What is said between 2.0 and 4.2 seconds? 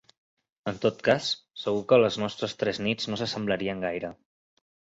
les nostres tres nits no s'assemblarien gaire.